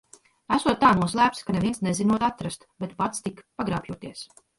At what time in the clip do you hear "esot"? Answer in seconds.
0.55-0.77